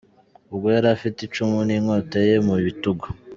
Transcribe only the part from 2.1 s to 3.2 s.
ye mu bitugu.